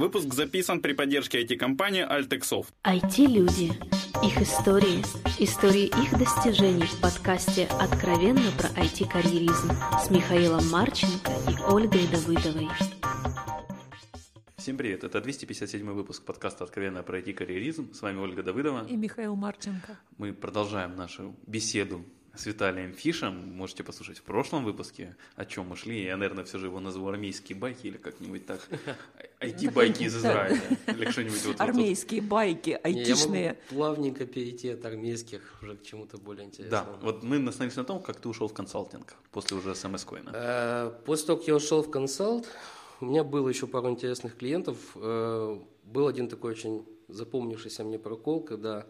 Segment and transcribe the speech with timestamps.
[0.00, 2.68] Выпуск записан при поддержке IT-компании Altexoft.
[2.84, 3.72] IT-люди.
[4.24, 5.02] Их истории.
[5.38, 9.68] Истории их достижений в подкасте «Откровенно про IT-карьеризм»
[10.02, 12.68] с Михаилом Марченко и Ольгой Давыдовой.
[14.56, 17.92] Всем привет, это 257 выпуск подкаста «Откровенно про IT-карьеризм».
[17.92, 18.86] С вами Ольга Давыдова.
[18.88, 19.98] И Михаил Марченко.
[20.16, 23.54] Мы продолжаем нашу беседу с Виталием Фишем.
[23.54, 26.04] Можете послушать в прошлом выпуске, о чем мы шли.
[26.04, 28.60] Я, наверное, все же его назову армейские байки или как-нибудь так.
[29.40, 30.60] IT-байки из Израиля.
[30.86, 33.58] Или что-нибудь вот Армейские байки, айтишные.
[33.68, 36.92] Плавненько перейти от армейских уже к чему-то более интересному.
[36.92, 40.30] Да, вот мы остановились на том, как ты ушел в консалтинг после уже СМС Коина.
[40.34, 42.46] Э, после того, как я ушел в консалт,
[43.00, 44.76] у меня было еще пару интересных клиентов.
[44.94, 48.86] Э, был один такой очень запомнившийся мне прокол, когда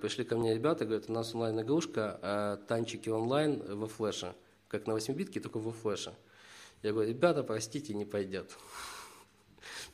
[0.00, 4.34] пришли ко мне ребята, говорят, у нас онлайн-игрушка, а танчики онлайн во флеше,
[4.68, 6.14] как на 8-битке, только во флеше.
[6.82, 8.56] Я говорю, ребята, простите, не пойдет.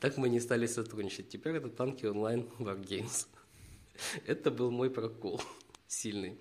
[0.01, 1.29] Так мы не стали сотрудничать.
[1.29, 3.29] Теперь это танки онлайн Wargames.
[4.27, 5.41] Это был мой прокол
[5.87, 6.39] сильный.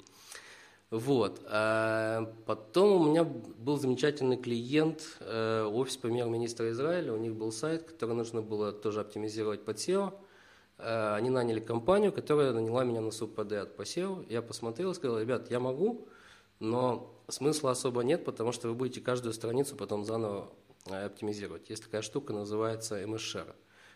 [0.89, 1.42] Вот.
[1.45, 7.14] А потом у меня был замечательный клиент, э, офис премьер-министра Израиля.
[7.14, 10.14] У них был сайт, который нужно было тоже оптимизировать под SEO.
[10.82, 14.26] Э, они наняли компанию, которая наняла меня на субподряд по SEO.
[14.30, 16.08] Я посмотрел и сказал, ребят, я могу,
[16.60, 20.52] но смысла особо нет, потому что вы будете каждую страницу потом заново
[20.88, 21.70] э, оптимизировать.
[21.70, 23.53] Есть такая штука, называется MS Share.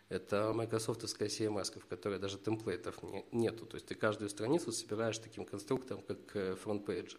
[0.10, 3.00] Это майкрософтовская CMS, в которой даже template ов
[3.32, 3.66] нету.
[3.66, 7.18] То есть ты каждую страницу собираешь таким конструктором, как FrontPage.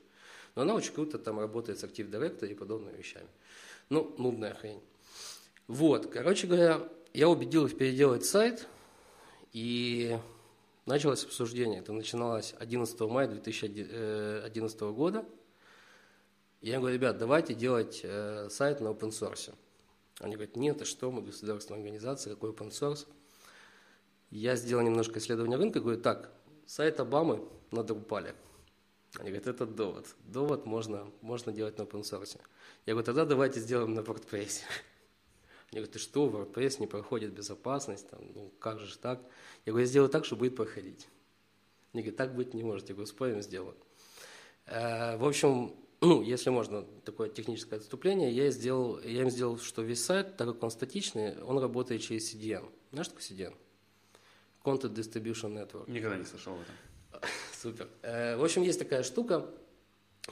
[0.54, 3.26] Но она очень круто там работает с Active Directory и подобными вещами.
[3.88, 4.80] Ну, нудная хрень.
[5.66, 8.68] Вот, короче говоря, я убедил их переделать сайт–
[9.56, 10.18] и
[10.84, 11.80] началось обсуждение.
[11.80, 15.24] Это начиналось 11 мая 2011 года.
[16.60, 19.54] И я говорю, ребят, давайте делать э, сайт на open source.
[20.20, 23.06] Они говорят, нет, а что, мы государственная организация, какой open source?
[24.28, 26.30] Я сделал немножко исследования рынка, говорю, так,
[26.66, 28.34] сайт Обамы на Drupal.
[29.14, 30.06] Они говорят, это довод.
[30.26, 32.38] Довод можно, можно делать на open source.
[32.84, 34.64] Я говорю, тогда давайте сделаем на WordPress.
[35.72, 39.20] Они говорят, ты что, WordPress не проходит безопасность, там, ну как же так?
[39.64, 41.08] Я говорю, я сделаю так, что будет проходить.
[41.92, 42.88] Они говорят, так быть не может.
[42.88, 43.74] Я говорю, спорим, сделаю.
[44.66, 49.82] Э, в общем, ну, если можно, такое техническое отступление, я, сделал, я им сделал, что
[49.82, 52.68] весь сайт, так как он статичный, он работает через CDN.
[52.92, 53.54] Знаешь, что такое CDN?
[54.62, 55.90] Content Distribution Network.
[55.90, 57.28] Никогда не слышал об этом.
[57.60, 57.88] Супер.
[58.02, 59.46] Э, в общем, есть такая штука,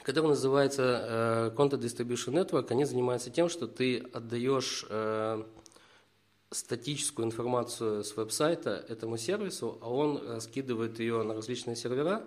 [0.03, 5.43] который называется э, Content Distribution Network, они занимаются тем, что ты отдаешь э,
[6.51, 12.25] статическую информацию с веб-сайта этому сервису, а он раскидывает ее на различные сервера.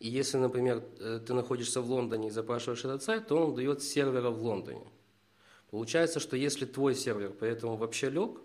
[0.00, 3.82] И если, например, э, ты находишься в Лондоне и запрашиваешь этот сайт, то он дает
[3.82, 4.86] сервера в Лондоне.
[5.70, 8.40] Получается, что если твой сервер поэтому вообще лег,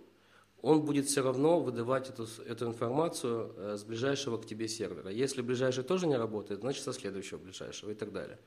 [0.62, 5.09] он будет все равно выдавать эту, эту информацию э, с ближайшего к тебе сервера.
[5.09, 8.40] Если ближайший тоже не работает, значит со следующего ближайшего и так далее.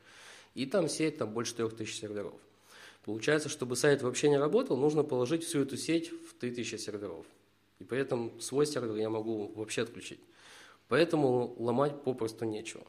[0.55, 2.39] И там сеть там больше трех тысяч серверов.
[3.05, 7.27] Получается, чтобы сайт вообще не работал, нужно положить всю эту сеть в 3000 серверов.
[7.79, 10.21] И при этом свой сервер я могу вообще отключить.
[10.89, 12.85] Поэтому ломать попросту нечего.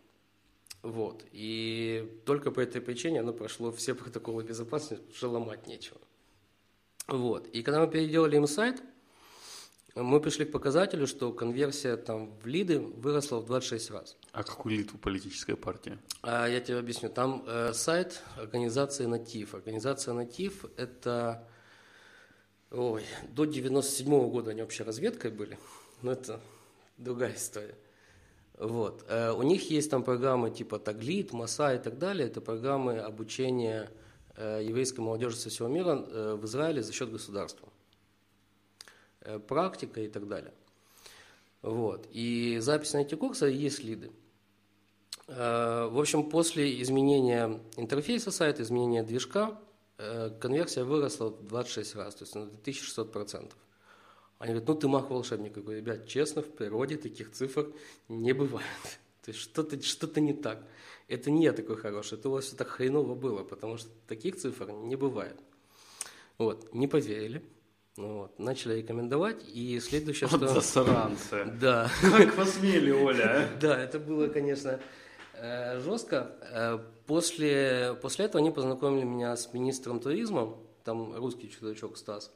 [0.81, 1.23] Вот.
[1.31, 5.97] И только по этой причине оно прошло все протоколы безопасности, потому ломать нечего.
[7.07, 7.47] Вот.
[7.47, 8.83] И когда мы переделали им сайт,
[9.95, 14.17] мы пришли к показателю, что конверсия там в лиды выросла в 26 раз.
[14.31, 15.97] А какой лид у политической партии?
[16.23, 17.09] А, я тебе объясню.
[17.09, 19.53] Там э, сайт организации «Натив».
[19.53, 21.47] Организация «Натив»– это…
[22.71, 25.59] Ой, до 97 -го года они вообще разведкой были,
[26.01, 26.39] но это
[26.97, 27.75] другая история.
[28.57, 29.05] Вот.
[29.09, 32.27] Э, у них есть там программы типа Таглит, Маса и так далее.
[32.27, 33.91] Это программы обучения
[34.35, 37.69] э, еврейской молодежи со всего мира э, в Израиле за счет государства.
[39.25, 40.53] Э, практика и так далее.
[41.61, 42.07] Вот.
[42.11, 44.11] И запись на эти курсы есть лиды.
[45.28, 49.57] Э, в общем, после изменения интерфейса сайта, изменения движка,
[49.97, 53.53] э, конверсия выросла в 26 раз, то есть на 1600%.
[54.39, 55.56] Они говорят, ну ты мах волшебник.
[55.56, 57.71] Я говорю, ребят, честно, в природе таких цифр
[58.09, 58.68] не бывает.
[59.24, 60.68] То есть что-то что не так.
[61.07, 64.36] Это не я такой хороший, это у вас все так хреново было, потому что таких
[64.36, 65.39] цифр не бывает.
[66.38, 67.42] Вот, не поверили.
[67.95, 68.40] Ну вот.
[68.40, 70.48] Начали рекомендовать, и следующее, вот что...
[70.48, 71.45] засранцы.
[71.62, 71.90] Да.
[72.01, 73.57] Как посмели, Оля, а?
[73.62, 74.80] Да, это было, конечно,
[75.36, 76.36] э, жестко.
[76.51, 82.31] Э, после, после этого они познакомили меня с министром туризма, там русский чудачок Стас.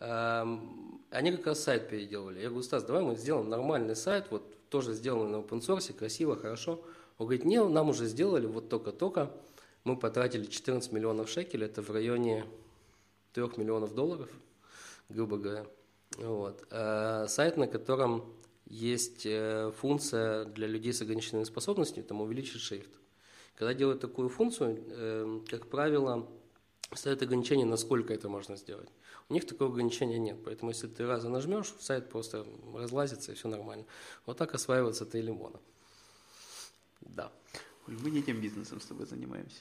[0.00, 2.40] Эм, они как раз сайт переделывали.
[2.40, 6.34] Я говорю, Стас, давай мы сделаем нормальный сайт, вот тоже сделанный на open source, красиво,
[6.34, 6.80] хорошо.
[7.18, 9.30] Он говорит, не, нам уже сделали, вот только-только.
[9.84, 12.46] Мы потратили 14 миллионов шекелей, это в районе
[13.34, 14.30] 3 миллионов долларов–
[15.08, 15.66] грубо говоря.
[16.16, 16.66] Вот.
[16.70, 18.32] Э, сайт, на котором
[18.66, 22.90] есть э, функция для людей с ограниченными способностями, там увеличить шрифт.
[23.54, 26.28] Когда делают такую функцию, э, как правило,
[26.94, 28.88] ставят ограничение, насколько это можно сделать.
[29.28, 33.48] У них такого ограничения нет, поэтому если ты раза нажмешь, сайт просто разлазится и все
[33.48, 33.84] нормально.
[34.26, 35.60] Вот так осваивается ты лимона.
[37.00, 37.30] Да.
[37.86, 39.60] Мы не тем бизнесом с тобой занимаемся.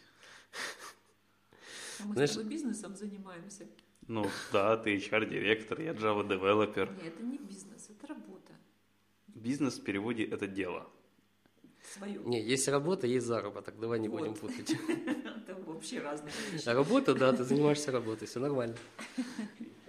[2.00, 3.68] А мы Знаешь- с тобой бизнесом занимаемся.
[4.08, 6.90] Ну да, ты HR-директор, я Java-девелопер.
[7.04, 8.54] Нет, это не бизнес, это работа.
[9.28, 10.88] Бизнес в переводе– это дело.
[11.94, 12.20] Свое.
[12.26, 14.20] Не, есть работа, есть заработок, давай не Вот.
[14.20, 14.76] будем путать.
[15.48, 16.68] Это вообще разные вещи.
[16.68, 18.76] А работа, да, ты занимаешься работой, все нормально.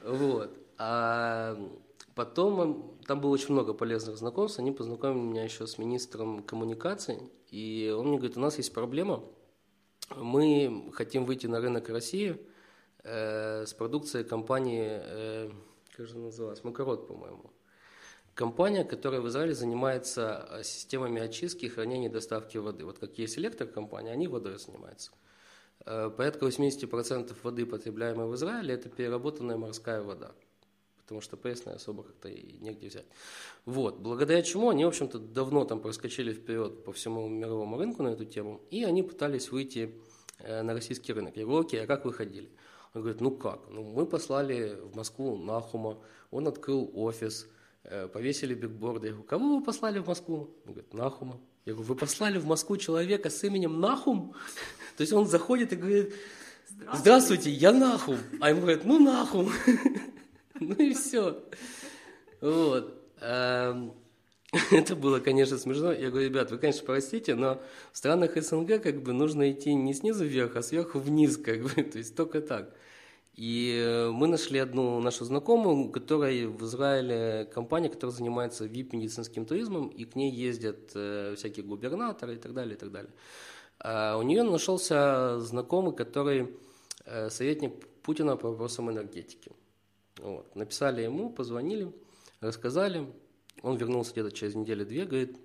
[0.04, 0.56] Вот.
[0.78, 1.58] А
[2.14, 4.60] потом там было очень много полезных знакомств.
[4.60, 7.18] Они познакомили меня еще с министром коммуникаций.
[7.50, 9.24] И он мне говорит, у нас есть проблема.
[10.14, 12.38] Мы хотим выйти на рынок России
[13.04, 15.50] э, с продукцией компании, э,
[15.96, 17.50] как же называлась, Макарот, по-моему.
[18.34, 22.84] Компания, которая в Израиле занимается э, системами очистки, хранения и доставки воды.
[22.84, 25.10] Вот как есть электрокомпания, они водой занимаются.
[25.84, 30.30] Э, Порядка 80% воды, потребляемой в Израиле, это переработанная морская вода.
[30.98, 33.06] Потому что пресная особо как-то и негде взять.
[33.64, 33.98] Вот.
[33.98, 38.24] Благодаря чему они, в общем-то, давно там проскочили вперед по всему мировому рынку на эту
[38.24, 39.94] тему, и они пытались выйти
[40.38, 41.36] э, на российский рынок.
[41.36, 42.50] Я говорю, окей, а как выходили?
[42.94, 43.60] Он говорит, ну как?
[43.70, 45.98] Ну, мы послали в Москву Нахума,
[46.30, 47.46] он открыл офис,
[47.84, 49.08] э, повесили бигборды.
[49.08, 50.50] Я говорю, кого вы послали в Москву?
[50.64, 51.40] Он говорит, Нахума.
[51.64, 54.34] Я говорю, вы послали в Москву человека с именем Нахум?
[54.96, 56.14] То есть он заходит и говорит,
[56.94, 58.18] здравствуйте, я Нахум.
[58.40, 59.50] А ему говорят, ну Нахум.
[60.60, 61.40] Ну и все.
[62.40, 63.00] Вот.
[64.70, 65.92] Это было, конечно, смешно.
[65.92, 67.60] Я говорю, ребят, вы, конечно, простите, но
[67.92, 71.68] в странах СНГ как бы нужно идти не снизу вверх, а сверху вниз, как бы,
[71.82, 72.74] то есть только так.
[73.34, 79.44] И э, мы нашли одну нашу знакомую, у которой в Израиле компания, которая занимается VIP-медицинским
[79.44, 83.12] туризмом, и к ней ездят э, всякие губернаторы и так далее, и так далее.
[83.80, 86.48] А у нее нашелся знакомый, который
[87.04, 89.52] э, советник Путина по вопросам энергетики.
[90.16, 90.56] Вот.
[90.56, 91.92] Написали ему, позвонили,
[92.40, 93.06] рассказали.
[93.62, 95.36] Он вернулся где-то через неделю-две, говорит,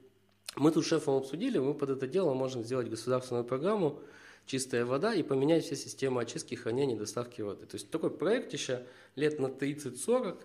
[0.56, 4.00] мы тут с шефом обсудили, мы под это дело можем сделать государственную программу
[4.46, 7.66] «Чистая вода» и поменять все системы очистки, хранения и доставки воды.
[7.66, 10.44] То есть такой проект еще лет на 30-40,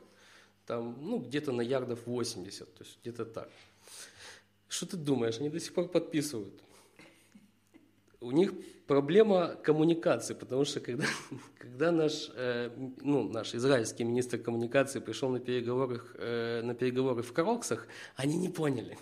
[0.66, 3.50] там, ну, где-то на ярдов 80, то есть где-то так.
[4.68, 6.54] Что ты думаешь, они до сих пор подписывают?
[8.20, 8.52] У них
[8.86, 11.04] проблема коммуникации, потому что когда,
[11.58, 12.70] когда наш, э,
[13.02, 17.86] ну, наш израильский министр коммуникации пришел на переговоры, э, на переговоры в Кроксах,
[18.16, 18.98] они не поняли.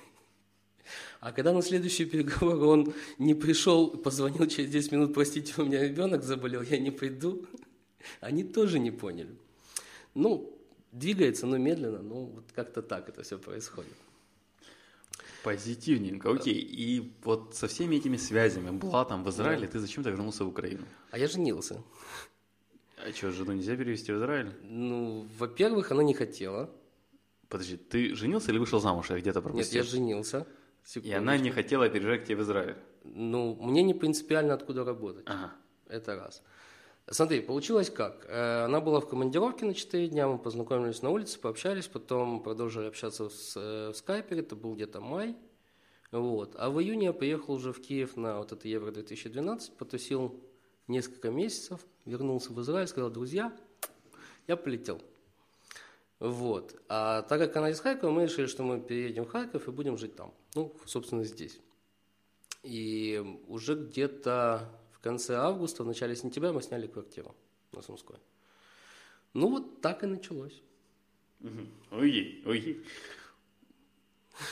[1.21, 5.83] А когда на следующие переговоры он не пришел, позвонил через 10 минут, простите, у меня
[5.83, 7.47] ребенок заболел, я не приду,
[8.21, 9.35] они тоже не поняли.
[10.15, 10.59] Ну,
[10.93, 13.93] двигается, но медленно, ну, вот как-то так это все происходит.
[15.47, 16.59] Позитивненько, окей.
[16.59, 20.85] И вот со всеми этими связями, была там в Израиле, ты зачем-то вернулся в Украину?
[21.13, 21.85] А я женился.
[22.97, 24.53] А что, жену нельзя перевести в Израиль?
[24.65, 26.69] Ну, во-первых, она не хотела.
[27.49, 29.11] Подожди, ты женился или вышел замуж?
[29.11, 29.83] Я где-то Нет, пропустил.
[29.85, 30.47] я женился.
[30.97, 32.75] И она не хотела переезжать к тебе в Израиль.
[33.05, 35.23] Ну, мне не принципиально откуда работать.
[35.27, 35.53] Ага.
[35.87, 36.43] Это раз.
[37.08, 38.26] Смотри, получилось как?
[38.29, 42.87] Э, Она была в командировке на 4 дня, мы познакомились на улице, пообщались, потом продолжили
[42.87, 45.37] общаться э, в скайпе, это был где-то май.
[46.11, 46.57] Вот.
[46.59, 50.42] А в июне я приехал уже в Киев на вот это Евро-2012, потусил
[50.88, 53.57] несколько месяцев, вернулся в Израиль, сказал, друзья,
[54.49, 55.00] я полетел.
[56.19, 56.75] Вот.
[56.88, 59.97] А так как она из Харькова, мы решили, что мы переедем в Харьков и будем
[59.97, 60.35] жить там.
[60.57, 61.61] Ну, собственно, здесь.
[62.64, 64.69] И уже где-то
[65.07, 67.33] конце августа, в начале сентября мы сняли квартиру
[67.71, 68.17] на Сумской.
[69.35, 70.61] Ну, вот так и началось.
[71.39, 71.69] Мгм.
[71.93, 72.85] Ой, ой.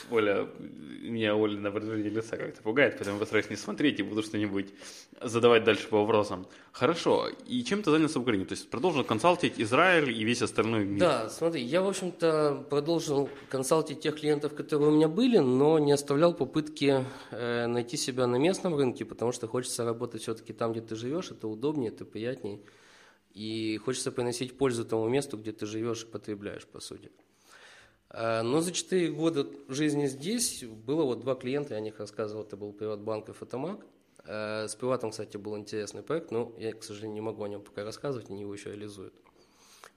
[0.09, 4.73] Оля, меня Оля на выражение лица как-то пугает, поэтому постараюсь не смотреть и буду что-нибудь
[5.21, 6.47] задавать дальше по вопросам.
[6.71, 8.45] Хорошо, и чем ты занялся в Украине?
[8.45, 10.99] То есть продолжил консалтить Израиль и весь остальной мир?
[10.99, 15.91] Да, смотри, я, в общем-то, продолжил консалтить тех клиентов, которые у меня были, но не
[15.91, 20.81] оставлял попытки э, найти себя на местном рынке, потому что хочется работать все-таки там, где
[20.81, 22.59] ты живешь, это удобнее, это приятнее,
[23.33, 27.11] и хочется приносить пользу тому месту, где ты живешь и потребляешь, по сути.
[28.09, 32.43] Э, Но за 4 года жизни здесь было вот два клиента, я о них рассказывал,
[32.43, 33.85] это был Приватбанк и Фотомаг.
[34.25, 37.61] Э, С Приватом, кстати, был интересный проект, но я, к сожалению, не могу о нем
[37.61, 39.13] пока рассказывать, они его еще реализуют.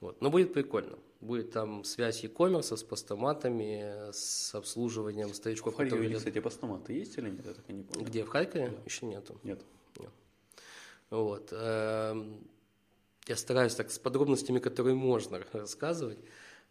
[0.01, 0.21] Вот.
[0.21, 0.97] Но будет прикольно.
[1.21, 7.19] Будет там связь e-commerce с постаматами, с обслуживанием В старичков, Харькове, которые кстати, постаматы есть
[7.19, 7.45] или нет?
[7.45, 8.07] Я так и не помню.
[8.07, 8.73] Где, в Харькове?
[8.85, 9.41] Еще нету.
[9.43, 9.61] Нет.
[11.11, 11.49] Вот.
[11.53, 12.47] эм,
[13.27, 16.19] Я стараюсь так с подробностями, которые можно рассказывать.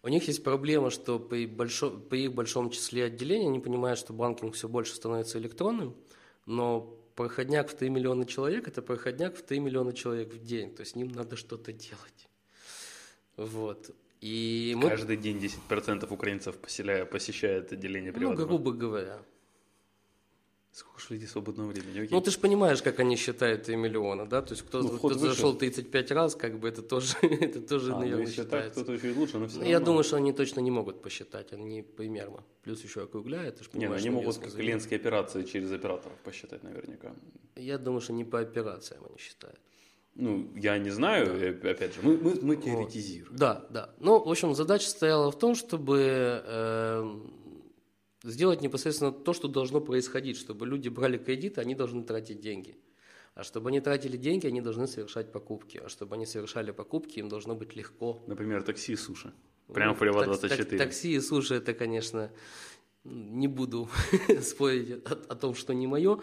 [0.08, 4.14] У них есть проблема, что при, большо, при их большом числе отделений они понимают, что
[4.14, 5.98] банкинг все больше становится электронным,
[6.46, 6.80] но
[7.16, 10.96] проходняк в 3 миллиона человек– это проходняк в 3 миллиона человек в день, то есть
[10.96, 12.30] ним надо что-то делать.
[13.36, 13.94] Вот.
[14.22, 18.48] И мы, Каждый день 10% украинцев поселяя, посещает отделение ну, приватного.
[18.48, 19.20] грубо говоря.
[20.78, 22.02] Сколько же людей свободного времени?
[22.04, 22.10] Окей.
[22.12, 24.44] Ну, ты же понимаешь, как они считают 3 миллиона, да?
[24.44, 27.96] То есть кто, Ну, кто зашел 35 раз, как бы это тоже, это тоже А,
[27.96, 28.80] ну, наверное, так, считается.
[28.82, 31.02] то, то еще и лучше, но все Ну, Я думаю, что они точно не могут
[31.02, 32.44] посчитать, они примерно.
[32.62, 35.72] Плюс еще округляют, ты ж Не, ну, понимаешь, они что могут вес клиентские операции через
[35.72, 37.12] операторов посчитать наверняка.
[37.56, 39.60] Я думаю, что не по операциям они считают.
[40.14, 43.36] Ну, я не знаю, э, опять же, мы, мы, мы теоретизируем.
[43.36, 43.90] Да, да.
[44.00, 47.20] Ну, в общем, задача стояла в том, чтобы э,
[48.24, 52.78] сделать непосредственно то, что должно происходить, чтобы люди брали кредиты, они должны тратить деньги.
[53.36, 55.78] А чтобы они тратили деньги, они должны совершать покупки.
[55.84, 58.24] А чтобы они совершали покупки, им должно быть легко.
[58.28, 59.32] Например, такси и суши.
[59.72, 60.78] Прямо в Ну, Приват так- так- 24.
[60.78, 62.32] такси и суши, это, конечно,
[63.04, 63.90] не буду
[64.42, 66.20] спорить о, о том, что не мое.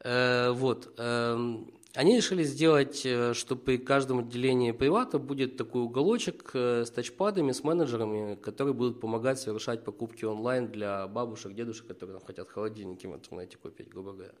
[0.00, 0.94] Э, вот.
[0.98, 6.90] эм, Они решили сделать, э, что при каждом отделении привата будет такой уголочек э, с
[6.90, 12.50] тачпадами, с менеджерами, которые будут помогать совершать покупки онлайн для бабушек, дедушек, которые там хотят
[12.50, 14.34] холодильники в интернете купить, грубо говоря.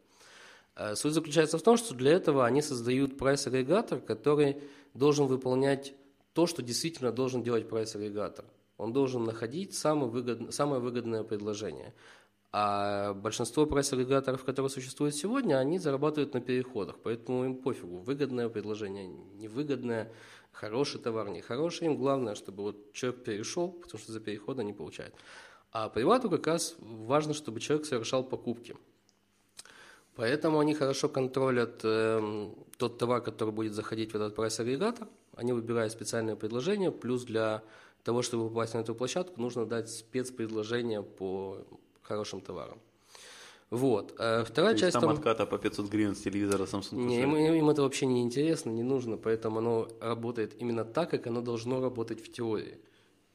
[0.74, 4.56] Э, Суть заключается в том, что для этого они создают прайс-агрегатор, который
[4.92, 5.94] должен выполнять
[6.32, 8.46] то, что действительно должен делать прайс-агрегатор.
[8.78, 11.94] Он должен находить самое выгодное, самое выгодное предложение.
[12.56, 19.08] А большинство прайс-агрегаторов, которые существуют сегодня, они зарабатывают на переходах, поэтому им пофигу, выгодное предложение,
[19.08, 20.12] невыгодное,
[20.52, 21.88] хороший товар, нехороший.
[21.88, 25.16] Им главное, чтобы вот человек перешел, потому что за переход они получают.
[25.72, 28.76] А привату как раз важно, чтобы человек совершал покупки.
[30.14, 35.08] Поэтому они хорошо контролят эм, тот товар, который будет заходить в этот прайс-агрегатор.
[35.34, 37.64] Они выбирают специальное предложение, плюс для
[38.04, 41.66] того, чтобы попасть на эту площадку, нужно дать спецпредложение по
[42.04, 42.78] хорошим товарам.
[43.70, 44.14] Вот.
[44.18, 46.94] Э, Вторая То часть там там- отката по 500 гривен с телевизора Samsung.
[46.96, 51.26] не, им, им это вообще не интересно, не нужно, поэтому оно работает именно так, как
[51.26, 52.78] оно должно работать в теории.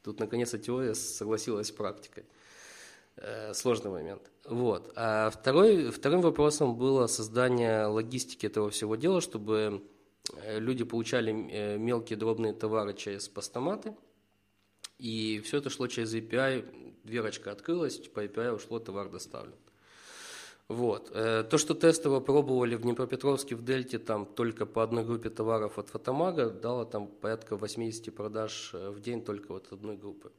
[0.04, 2.24] Тут, наконец-то, теория согласилась с практикой.
[3.18, 4.22] Э, Сложный момент.
[4.46, 4.94] Вот.
[4.96, 9.82] А второй, вторым вопросом было создание логистики этого всего дела, чтобы
[10.44, 11.32] э, люди получали
[11.78, 13.94] мелкие дробные товары через постаматы,
[15.00, 19.56] и все это шло через API, дверочка открылась, по API ушло, товар доставлен.
[20.70, 21.12] Вот.
[21.14, 25.80] Э, То, что тестово пробовали в Днепропетровске, в Дельте, там только по одной группе товаров
[25.80, 30.32] от Фотомага, дало там порядка 80 продаж э, в день только от одной группы.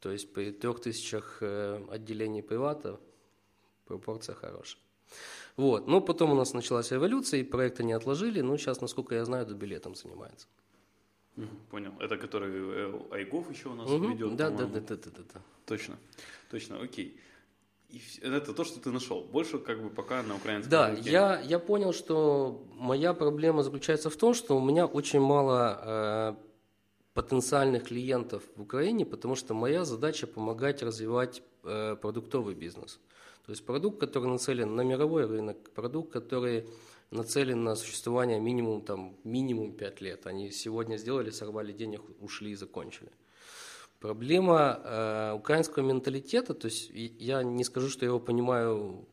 [0.00, 2.98] То есть при трех тысячах э, отделений привата
[3.84, 4.80] пропорция хорошая.
[5.56, 5.86] Вот.
[5.86, 9.46] Но потом у нас началась эволюция, и проекты не отложили, но сейчас, насколько я знаю,
[9.46, 10.46] до билетом занимается.
[11.70, 11.92] Понял.
[12.00, 14.12] Это который э, Айгов еще у нас Мгм.
[14.12, 15.40] ведет, Да, да, да, да, да, да, да.
[15.66, 15.96] Точно.
[16.50, 17.18] Точно, окей.
[17.90, 19.22] И это то, что ты нашел.
[19.22, 21.10] Больше как бы пока на украинском Да, рынке.
[21.10, 26.34] я, я понял, что моя проблема заключается в том, что у меня очень мало э,
[27.14, 32.98] потенциальных клиентов в Украине, потому что моя задача помогать развивать э, продуктовый бизнес.
[33.46, 36.66] То есть продукт, который нацелен на мировой рынок, продукт, который
[37.14, 40.26] нацелен на существование минимум, там, минимум 5 лет.
[40.26, 43.10] Они сегодня сделали, сорвали денег, ушли и закончили.
[44.00, 49.08] Проблема э, украинского менталитета, то есть я не скажу, что я его понимаю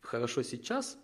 [0.00, 0.98] хорошо сейчас,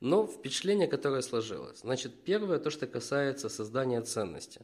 [0.00, 1.80] но впечатление, которое сложилось.
[1.80, 4.62] Значит, первое, то, что касается создания ценности.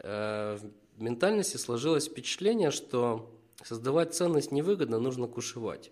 [0.00, 0.58] Э,
[0.96, 3.30] в ментальности сложилось впечатление, что
[3.64, 5.90] создавать ценность невыгодно, нужно кушевать.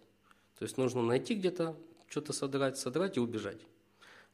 [0.59, 1.75] То есть нужно найти где-то,
[2.09, 3.61] что-то содрать, содрать и убежать.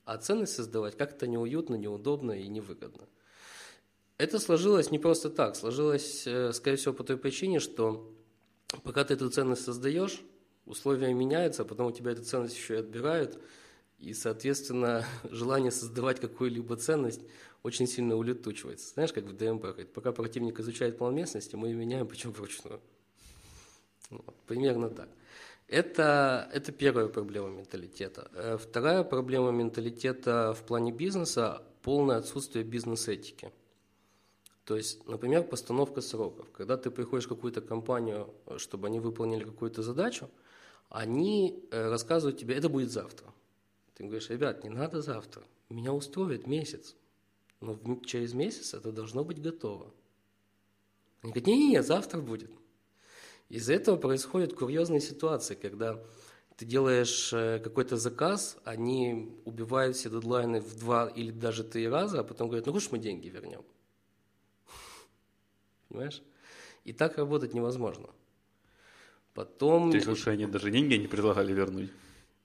[0.07, 3.09] А ценность создавать как-то неуютно, неудобно и невыгодно.
[4.19, 8.15] Это сложилось не просто так, сложилось, э, скорее всего, по той причине, что
[8.85, 10.23] пока ты эту ценность создаешь,
[10.65, 13.37] условия меняются, а потом у тебя эту ценность еще и отбирают,
[13.99, 17.23] и, соответственно, желание создавать какую-либо ценность
[17.65, 18.95] очень сильно улетучивается.
[18.95, 22.81] Знаешь, как в ДМП, говорит, пока противник изучает план местности, мы ее меняем, причем вручную.
[24.11, 25.09] Вот, примерно так.
[25.68, 28.30] Это, это первая проблема менталитета.
[28.35, 33.52] Э, Вторая проблема менталитета в плане бизнеса– полное отсутствие бизнес-этики.
[34.64, 36.50] То есть, например, постановка сроков.
[36.52, 40.30] Когда ты приходишь в какую-то компанию, э, чтобы они выполнили какую-то задачу,
[40.88, 43.32] они э, рассказывают тебе, это будет завтра.
[43.94, 46.94] Ты говоришь, ребят, не надо завтра, меня устроит месяц,
[47.61, 49.92] но через месяц это должно быть готово.
[51.23, 52.50] Они говорят, не-не-не, завтра будет.
[53.49, 56.03] Из-за этого происходят курьезные ситуации, когда
[56.57, 62.21] ты делаешь э, какой-то заказ, они убивают все дедлайны в два или даже три раза,
[62.21, 63.62] а потом говорят, ну хочешь мы деньги вернем?
[65.88, 66.23] Понимаешь?
[66.85, 68.09] И так работать невозможно.
[69.35, 69.91] Потом...
[69.91, 71.91] То есть лучше они даже деньги не предлагали вернуть?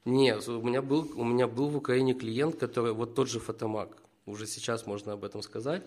[0.03, 3.98] Нет, у меня был, у меня был в Украине клиент, который, вот тот же фотомаг,
[4.25, 5.84] уже сейчас можно об этом сказать.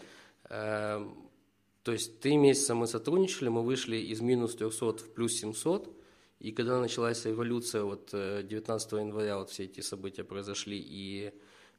[1.85, 5.95] То есть три месяца мы сотрудничали, мы вышли из минус 300 в плюс 700,
[6.41, 11.33] и когда началась эволюция, вот 19 э, января вот все эти события произошли, и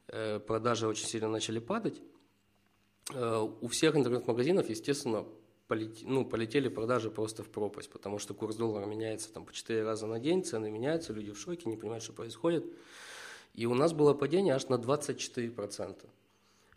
[0.07, 1.99] э, продажи очень сильно начали падать,
[3.15, 5.25] э, у всех интернет-магазинов, естественно,
[5.67, 9.83] полети, ну, полетели продажи просто в пропасть, потому что курс доллара меняется там по 4
[9.83, 12.63] раза на день, цены меняются, люди в шоке, не понимают, что происходит.
[13.55, 16.05] И у нас было падение аж на 24%.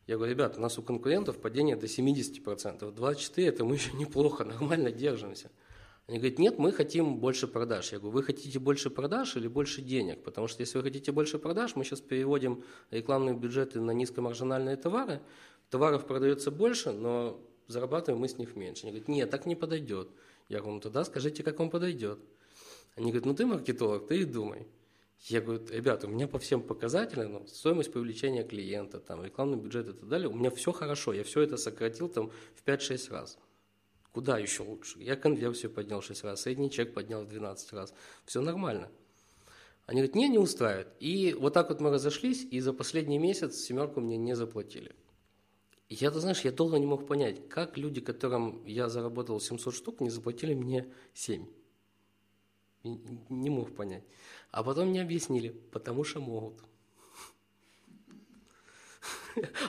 [0.08, 2.94] Я говорю, ребята, у нас у конкурентов падение до 70%.
[2.94, 5.50] 24% это мы еще неплохо, нормально держимся.
[6.06, 7.92] Они говорят, нет, мы хотим больше продаж.
[7.92, 10.24] Я говорю, вы хотите больше продаж или больше денег?
[10.24, 15.20] Потому что если вы хотите больше продаж, мы сейчас переводим рекламные бюджеты на низкомаржинальные товары.
[15.68, 18.84] Товаров продается больше, но зарабатываем мы с них меньше.
[18.84, 20.08] Они говорят, нет, так не подойдет.
[20.48, 22.18] Я говорю, ну тогда скажите, как вам подойдет.
[22.96, 24.66] Они говорят, ну ты маркетолог, ты и думай.
[25.26, 29.88] Я говорю, ребята, у меня по всем показателям, ну, стоимость привлечения клиента, там, рекламный бюджет
[29.88, 33.38] и так далее, у меня все хорошо, я все это сократил там в 5-6 раз.
[34.12, 34.98] Куда еще лучше?
[35.00, 37.92] Я конверсию поднял 6 раз, средний чек поднял в 12 раз.
[38.24, 38.90] Все нормально.
[39.86, 40.88] Они говорят, не, не устраивает.
[41.00, 44.94] И вот так вот мы разошлись, и за последний месяц семерку мне не заплатили.
[45.88, 50.00] Я, ты знаешь, я долго не мог понять, как люди, которым я заработал 700 штук,
[50.00, 51.46] не заплатили мне 7.
[52.84, 54.04] Не мог понять.
[54.50, 56.62] А потом мне объяснили, потому что могут.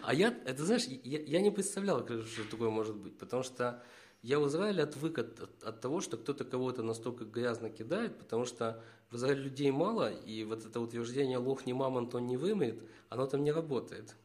[0.04, 3.84] А я, это знаешь, я, не представлял, что такое может быть, потому что
[4.22, 8.84] я в Израиле отвык от, от, того, что кто-то кого-то настолько грязно кидает, потому что
[9.12, 13.28] в Израиле людей мало, и вот это утверждение «лох не мамонт, он не вымоет», оно
[13.28, 14.16] там не работает.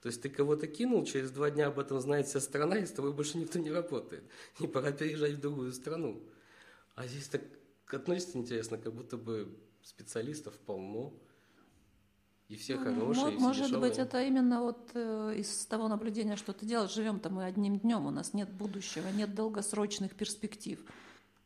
[0.00, 2.90] То есть ты кого-то кинул, через два дня об этом знает вся страна, и с
[2.90, 4.24] тобой больше никто не работает.
[4.58, 6.22] Не пора переезжать в другую страну.
[6.94, 7.42] А здесь так
[7.94, 11.12] относится интересно, как будто бы специалистов полно,
[12.48, 13.90] и все ну, хорошие, Может, может дешевые.
[13.90, 18.06] быть, это именно вот э, из того наблюдения, что ты делаешь, живем-то мы одним днем,
[18.06, 20.78] у нас нет будущего, нет долгосрочных перспектив.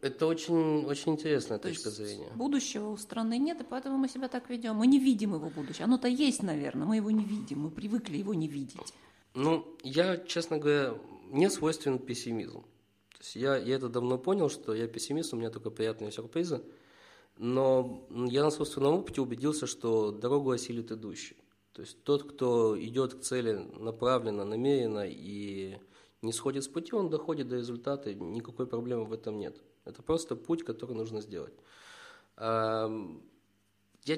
[0.01, 2.29] Это очень, очень интересная То точка зрения.
[2.35, 4.77] Будущего у страны нет, и поэтому мы себя так ведем.
[4.77, 5.85] Мы не видим его будущее.
[5.85, 8.93] Оно-то есть, наверное, мы его не видим, мы привыкли его не видеть.
[9.35, 10.95] Ну, я, честно говоря,
[11.31, 12.65] не свойственен пессимизм.
[13.19, 16.63] То есть я, я это давно понял, что я пессимист, у меня только приятные сюрпризы.
[17.39, 21.37] Но я на собственном опыте убедился, что дорогу осилит идущий.
[21.73, 25.79] То есть тот, кто идет к цели направленно, намеренно и
[26.23, 29.61] не сходит с пути, он доходит до результата, никакой проблемы в этом нет.
[29.85, 31.55] Это просто путь, который нужно сделать.
[32.39, 32.89] Я,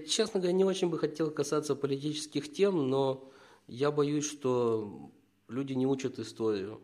[0.07, 3.31] честно говоря, не очень бы хотел касаться политических тем, но
[3.67, 5.11] я боюсь, что
[5.49, 6.81] люди не учат историю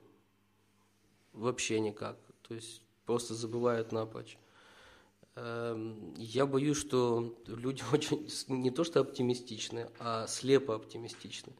[1.34, 2.16] вообще никак.
[2.48, 4.38] То есть просто забывают напрочь.
[5.36, 11.52] Эм, я боюсь, что люди очень не то что оптимистичны, а слепо оптимистичны.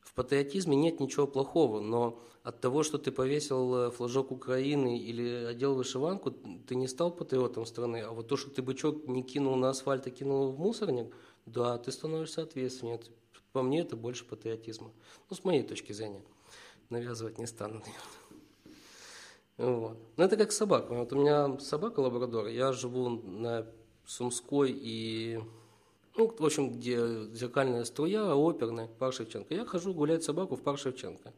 [0.00, 5.44] В патриотизме нет ничего плохого, но от того, что ты повесил э, флажок Украины или
[5.44, 8.00] одел вышиванку, ты не стал патриотом страны.
[8.00, 11.14] А вот то, что ты бычок не кинул на асфальт, а кинул в мусорник,
[11.46, 13.00] да, ты становишься ответственнее.
[13.52, 14.90] По мне это больше патриотизма.
[15.28, 16.22] Ну, с моей точки зрения.
[16.90, 17.82] Навязывать не стану.
[19.56, 19.98] Вот.
[20.16, 20.92] Ну, это как собака.
[20.94, 23.66] Вот у меня собака лабрадор, я живу на
[24.06, 25.38] Сумской и,
[26.16, 26.98] ну, в общем, где
[27.34, 29.54] зеркальная струя, оперная, парк Шевченко.
[29.54, 31.32] Я хожу гулять собаку в парк Шевченко.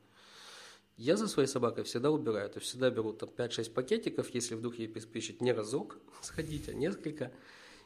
[0.97, 2.49] Я за своей собакой всегда убираю.
[2.49, 6.75] То есть всегда беру там 5-6 пакетиков, если вдруг ей приспичит не разок сходить, а
[6.75, 7.33] несколько.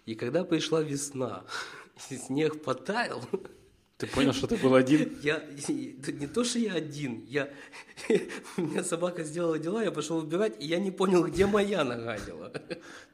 [0.05, 1.45] И когда пришла весна,
[2.11, 3.23] и снег потаял,
[3.97, 5.17] ты понял, что ты был один?
[5.23, 7.49] Я, не то, что я один, я,
[8.59, 12.53] у меня собака сделала дела, я пошел убирать, и я не понял, где моя нагадила.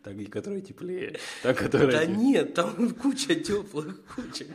[0.03, 1.92] Так, и которая теплее, та, которая...
[1.92, 4.49] Да нет, там куча теплых кучек.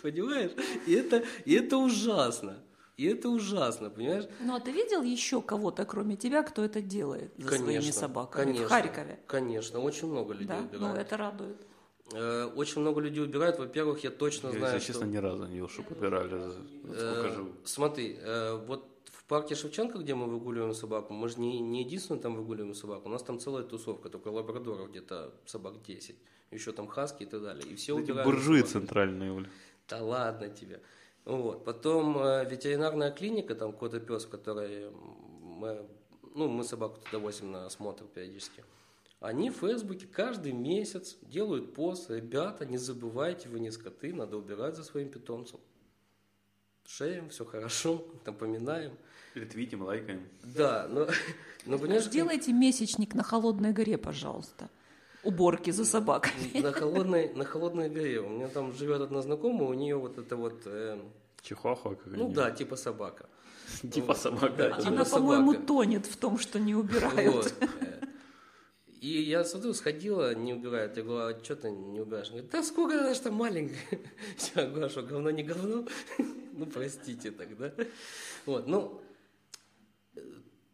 [0.00, 0.52] Понимаешь?
[0.86, 2.56] И это, и это ужасно.
[2.96, 4.24] И это ужасно, понимаешь?
[4.40, 8.44] Ну, а ты видел еще кого-то, кроме тебя, кто это делает за конечно, своими собаками
[8.44, 9.18] конечно, в Харькове?
[9.26, 10.60] Конечно, очень много людей да?
[10.60, 10.80] убирают.
[10.80, 11.66] Ну, это радует.
[12.14, 13.58] Э, очень много людей убирают.
[13.58, 14.92] Во-первых, я точно я, знаю, если что...
[14.92, 16.54] честно, ни разу не чтобы убирали.
[16.84, 21.82] Э, смотри, э, вот в парке Шевченко, где мы выгуливаем собаку, мы же не, не
[21.82, 26.16] единственное там выгуливаем собаку, у нас там целая тусовка, только лабрадоров где-то собак 10,
[26.50, 27.64] еще там хаски и так далее.
[27.66, 28.26] И все убирают.
[28.26, 28.72] Буржуи собаку.
[28.72, 29.50] центральные, Оля.
[29.88, 30.80] Да ладно тебе.
[31.24, 31.64] Вот.
[31.64, 34.90] Потом ветеринарная клиника, там кота пес, в которой
[35.42, 35.86] мы,
[36.34, 38.64] ну, мы собаку туда возим на осмотр периодически.
[39.22, 44.74] Они в Фейсбуке каждый месяц делают пост, ребята, не забывайте, вы не скоты, надо убирать
[44.74, 45.60] за своим питомцем.
[46.84, 48.92] шеем, все хорошо, напоминаем.
[49.34, 50.28] Ретвитим, лайкаем.
[50.42, 51.06] Да, но,
[51.66, 54.68] но понимаешь, Сделайте месячник на холодной горе, пожалуйста.
[55.22, 56.60] Уборки за собаками.
[56.60, 58.20] на холодной, на холодной горе.
[58.20, 61.00] У меня там живет одна знакомая, у нее вот это вот, э,
[61.42, 63.28] Чихуахуа какая ну да, типа собака.
[63.92, 64.56] Типа собака.
[64.56, 67.32] Да, типа Она, по-моему, тонет в том, что не убирают.
[67.32, 67.54] Вот.
[69.02, 70.96] И я смотрю, сходила, не убирает.
[70.96, 72.28] Я говорю, а что ты не убираешь?
[72.28, 73.98] Она говорит, да сколько она что маленькая.
[74.54, 75.86] Я говорю, а что, говно не говно?
[76.54, 77.72] Ну, простите тогда.
[78.46, 79.00] Вот, ну,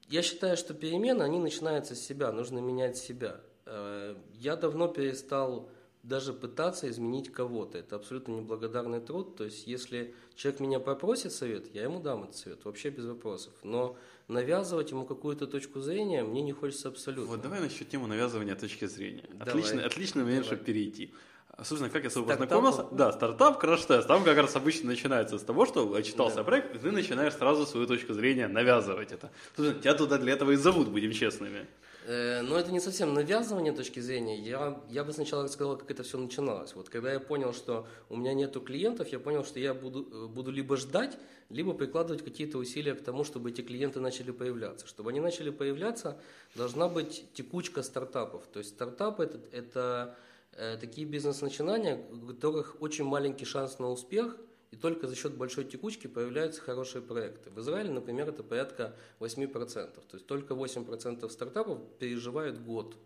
[0.08, 3.40] я считаю, что перемены, они начинаются с себя, нужно менять себя.
[3.64, 5.70] Э, Я давно перестал
[6.02, 7.78] даже пытаться изменить кого-то.
[7.78, 9.36] Это абсолютно неблагодарный труд.
[9.36, 13.54] То есть, если человек меня попросит совет, я ему дам этот совет, вообще без вопросов.
[13.62, 13.96] Но
[14.28, 17.30] навязывать ему какую-то точку зрения мне не хочется абсолютно.
[17.32, 19.24] Вот давай насчет темы навязывания точки зрения.
[19.30, 19.48] Давай.
[19.48, 20.64] Отличный, отличный момент, Давай.
[20.64, 21.12] перейти.
[21.58, 22.86] Собственно, как я с тобой познакомился?
[22.92, 24.06] Да, стартап краш тест.
[24.06, 26.44] Там как раз обычно начинается с того, что отчитался Да.
[26.44, 29.32] проект, и ты начинаешь сразу свою точку зрения навязывать это.
[29.56, 31.66] Собственно, тебя туда для этого и зовут, будем честными.
[32.08, 34.38] Э, Но это не совсем навязывание точки зрения.
[34.38, 36.74] Я, я бы сначала рассказал, как это все начиналось.
[36.74, 40.26] Вот когда я понял, что у меня нету клиентов, я понял, что я буду, э,
[40.26, 41.18] буду либо ждать,
[41.50, 44.86] либо прикладывать какие-то усилия к тому, чтобы эти клиенты начали появляться.
[44.86, 46.18] Чтобы они начали появляться,
[46.54, 48.46] должна быть текучка стартапов.
[48.46, 50.16] То есть стартапы это, это
[50.52, 54.38] э, такие бизнес-начинания, у которых очень маленький шанс на успех,
[54.70, 57.50] и только за счет большой текучки появляются хорошие проекты.
[57.50, 59.92] В Израиле, например, это порядка 8%.
[59.92, 62.96] То есть только 8% стартапов переживают год.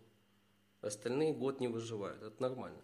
[0.81, 2.21] Остальные год не выживают.
[2.21, 2.81] Это нормально.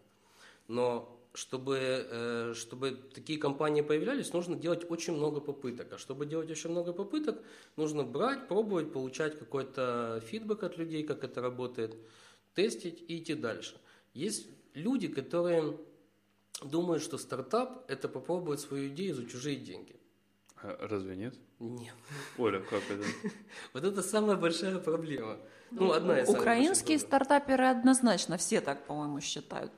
[0.68, 5.94] Но чтобы, э, чтобы такие компании появлялись, нужно делать очень много попыток.
[5.94, 7.42] А чтобы делать очень много попыток,
[7.76, 11.98] нужно брать, пробовать, получать какой-то фидбэк от людей, как это работает,
[12.56, 13.76] тестить и идти дальше.
[14.14, 15.78] Есть люди, которые
[16.64, 19.96] думают, что стартап– это попробовать свою идею за чужие деньги.
[20.62, 21.36] А Разве нет?
[21.60, 21.94] Нет.
[22.38, 23.06] Оля, как это?
[23.74, 25.38] Вот это самая большая проблема.
[25.72, 29.72] Ну, одна из Украинские стартаперы однозначно все так, по-моему, считают.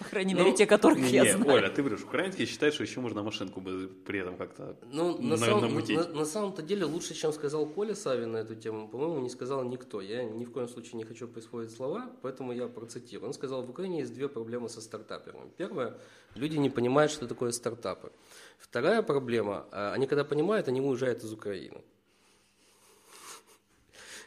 [0.00, 1.52] По крайней Ну, мере, те, которых я Не, знаю.
[1.58, 5.30] Оля, ты говоришь, украинский считает, что еще можно машинку бы при этом как-то Ну, на,
[5.30, 5.96] на- самом, намутить.
[5.96, 9.62] на, на самом-то деле, лучше, чем сказал Коля Савин на эту тему, по-моему, не сказал
[9.62, 10.00] никто.
[10.00, 13.28] Я ни в коем случае не хочу присвоить слова, поэтому я процитирую.
[13.28, 15.50] Он сказал, в Украине есть две проблемы со стартаперами.
[15.58, 15.98] Первая,
[16.34, 18.10] люди не понимают, что такое стартапы.
[18.58, 21.82] Вторая проблема, а, они когда понимают, они уезжают из Украины.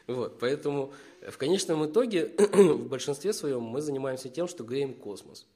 [0.06, 0.92] Вот, поэтому
[1.26, 5.46] в конечном итоге, в большинстве своем, мы занимаемся тем, что греем космос.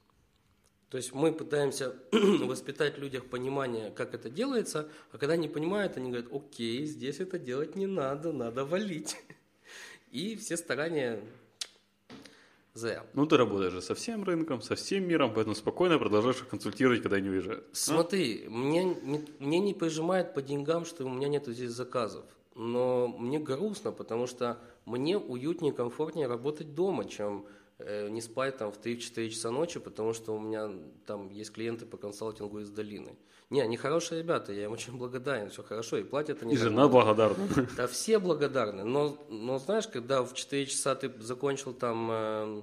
[0.90, 5.96] То есть мы пытаемся воспитать в людях понимание, как это делается, а когда не понимают,
[5.96, 9.16] они говорят, окей, здесь это делать не надо, надо валить.
[10.10, 11.20] И все старания
[12.72, 13.04] зря.
[13.12, 17.02] Ну, ты работаешь же со всем рынком, со всем миром, поэтому спокойно продолжаешь их консультировать,
[17.02, 17.64] когда они уезжают.
[17.70, 17.74] А?
[17.74, 22.24] Смотри, мне, не- мне не прижимает по деньгам, что у меня нету здесь заказов.
[22.54, 27.46] Но мне грустно, потому что мне уютнее, комфортнее работать дома, чем
[27.78, 30.70] не спать там в 3-4 часа ночи, потому что у меня
[31.06, 33.16] там есть клиенты по консалтингу из долины.
[33.50, 36.86] Не, они хорошие ребята, я им очень благодарен, все хорошо, и платят они И жена
[36.86, 37.48] благодарна.
[37.76, 42.62] Да все благодарны, но, но знаешь, когда в 4 часа ты закончил там э,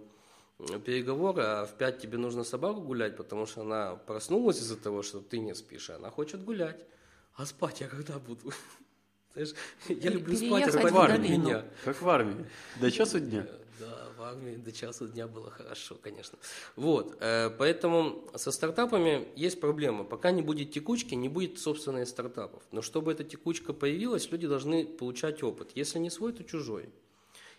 [0.86, 5.22] переговоры, а в 5 тебе нужно собаку гулять, потому что она проснулась из-за того, что
[5.22, 6.86] ты не спишь, она хочет гулять.
[7.34, 8.52] А спать я когда буду?
[9.34, 9.54] Знаешь,
[9.90, 11.66] я люблю спать, а спать в меня.
[11.84, 12.46] Как в армии.
[12.80, 13.48] До часу дня.
[13.80, 16.38] Да, в армии до часу дня было хорошо, конечно.
[16.76, 20.04] Вот, э, поэтому со стартапами есть проблема.
[20.04, 22.64] Пока не будет текучки, не будет собственных стартапов.
[22.72, 25.72] Но чтобы эта текучка появилась, люди должны получать опыт.
[25.76, 26.90] Если не свой, то чужой.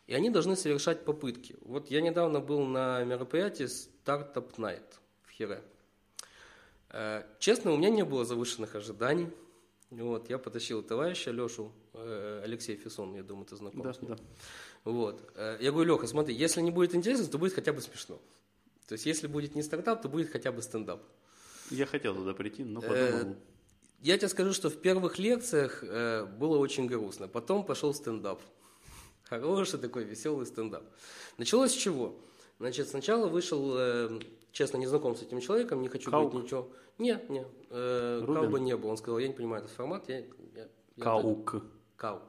[0.06, 1.56] И они должны совершать попытки.
[1.62, 4.84] Вот я недавно был на мероприятии Startup Night
[5.24, 5.62] в Хире.
[6.90, 9.28] Э, Честно, у меня не было завышенных ожиданий.
[9.90, 14.10] Вот, я потащил товарища Лешу, э, Алексей Фессон, я думаю, ты знаком Да, с ним.
[14.16, 14.18] да.
[14.86, 15.20] Вот.
[15.34, 18.18] Э, Я говорю, Леха, смотри, если не будет интересно, то будет хотя бы смешно.
[18.88, 21.02] То есть, если будет не стартап, то будет хотя бы стендап.
[21.70, 23.36] Я хотел туда прийти, но Э, подумал.
[24.00, 27.26] Я тебе скажу, что в первых лекциях э, было очень грустно.
[27.26, 28.40] Потом пошел стендап.
[29.24, 30.84] Хороший такой веселый стендап.
[31.36, 32.14] Началось с чего?
[32.60, 33.76] Значит, сначала вышел,
[34.52, 36.30] честно, не знаком с этим человеком, не хочу Каук?
[36.30, 36.70] говорить ничего.
[36.98, 38.22] Не, не, э?
[38.24, 38.92] Кауба не было.
[38.92, 40.08] Он сказал, я не понимаю этот формат.
[40.08, 40.68] Я, я- я-
[41.02, 41.56] Каук.
[41.96, 42.22] Каук.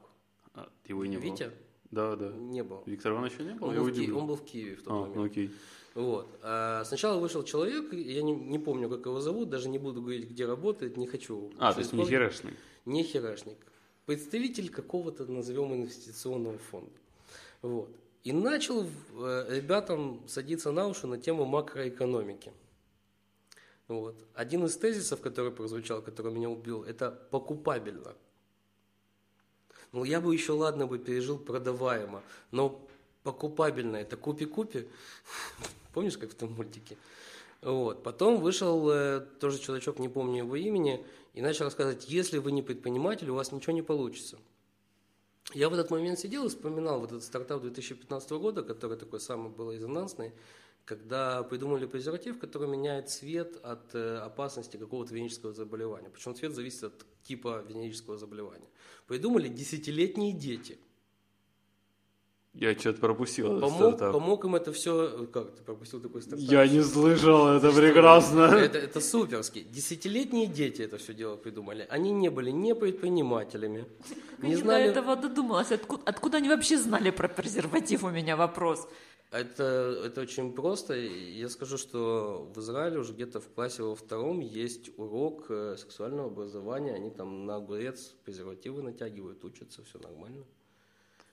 [0.54, 1.52] А, его и не было.
[1.90, 2.30] Да, да.
[2.32, 2.82] Не было.
[2.86, 3.68] Виктор Иванович не был?
[3.68, 5.16] Он Я был, в Ки- он был в Киеве в тот А, момент.
[5.16, 5.50] ну окей.
[5.94, 6.28] Вот.
[6.42, 10.30] А сначала вышел человек, я не, не помню, как его зовут, даже не буду говорить,
[10.30, 11.50] где работает, не хочу.
[11.58, 12.52] А, то есть не херешный.
[12.84, 13.58] Не херашник.
[14.06, 16.92] Представитель какого-то, назовем, инвестиционного фонда.
[17.62, 17.90] Вот.
[18.24, 22.52] И начал э, ребятам садиться на уши на тему макроэкономики.
[23.88, 24.14] Вот.
[24.34, 28.14] Один из тезисов, который прозвучал, который меня убил, это покупабельно.
[29.92, 32.80] Ну, я бы еще, ладно, бы пережил продаваемо, но
[33.22, 34.86] покупабельно это купи-купи.
[35.94, 36.96] Помнишь, как в том мультике?
[37.62, 38.02] Вот.
[38.02, 42.62] Потом вышел э, тоже человечок, не помню его имени, и начал рассказывать, если вы не
[42.62, 44.38] предприниматель, у вас ничего не получится.
[45.54, 49.50] Я в этот момент сидел и вспоминал вот этот стартап 2015 года, который такой самый
[49.50, 50.32] был резонансный,
[50.84, 56.10] когда придумали презерватив, который меняет цвет от э, опасности какого-то венерического заболевания.
[56.10, 58.68] Причем цвет зависит от типа венерического заболевания.
[59.06, 60.78] Придумали десятилетние дети.
[62.54, 64.12] Я что-то пропустил этот Помог, стартап.
[64.12, 65.28] помог им это все...
[65.32, 66.50] Как ты пропустил такой стартап?
[66.50, 68.40] Я не слышал, это прекрасно.
[68.40, 69.60] Это, это суперски.
[69.60, 71.86] Десятилетние дети это все дело придумали.
[71.90, 73.86] Они не были не предпринимателями,
[74.42, 74.84] не Не знали...
[74.84, 75.70] до этого додумалась.
[75.70, 78.02] Откуда, откуда они вообще знали про презерватив?
[78.02, 78.88] У меня вопрос.
[79.30, 80.94] Это, это очень просто.
[80.94, 86.28] Я скажу, что в Израиле уже где-то в классе во втором есть урок э, сексуального
[86.28, 86.94] образования.
[86.94, 90.44] Они там на огурец презервативы натягивают, учатся, все нормально.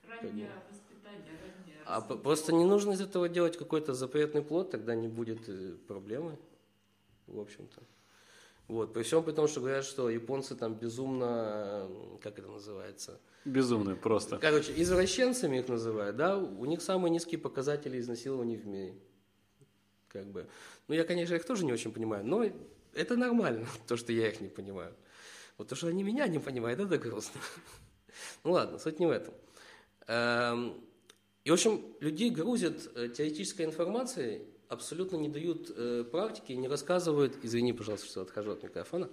[0.06, 5.08] Раннее воспитание, раннее А просто не нужно из этого делать какой-то запретный плод, тогда не
[5.08, 6.36] будет э, проблемы,
[7.26, 7.80] в общем-то.
[8.68, 13.20] Вот, при всем при том, что говорят, что японцы там безумно, э, как это называется,
[13.46, 14.38] Безумный просто.
[14.38, 18.96] Короче, извращенцами их называют, да, у них самые низкие показатели изнасилований в мире.
[20.08, 20.48] Как бы.
[20.88, 22.44] Ну, я, конечно, их тоже не очень понимаю, но
[22.92, 24.92] это нормально, то, что я их не понимаю.
[25.58, 27.40] Вот то, что они меня не понимают, это грустно.
[28.44, 29.34] Ну ладно, суть не в этом.
[30.06, 30.82] Эм,
[31.44, 37.38] И, в общем, людей грузят э, теоретической информацией, абсолютно не дают э, практики, не рассказывают,
[37.42, 39.08] извини, пожалуйста, что отхожу от микрофона,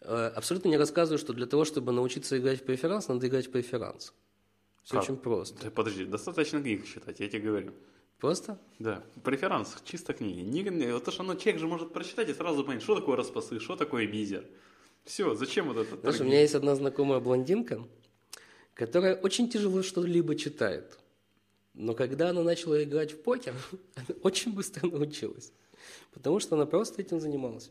[0.00, 3.50] э, абсолютно не рассказывают, что для того, чтобы научиться играть в преферанс, надо играть в
[3.50, 4.12] преферанс.
[4.82, 5.04] Все Как?
[5.04, 5.62] очень просто.
[5.64, 7.72] Да подожди, достаточно книг читать, я тебе говорю.
[8.18, 8.58] Просто?
[8.78, 10.40] Да, преферанс, чисто книги.
[10.40, 13.58] Не, вот то, что оно, человек же может прочитать и сразу понять, что такое распасы,
[13.58, 14.44] что такое мизер.
[15.04, 15.96] Все, зачем вот это?
[16.00, 17.82] Знаешь, у меня есть одна знакомая блондинка,
[18.74, 20.98] которая очень тяжело что-либо читает.
[21.74, 23.54] Но когда она начала играть в покер,
[23.94, 25.52] она очень быстро научилась.
[26.12, 27.70] Потому что она просто этим занималась.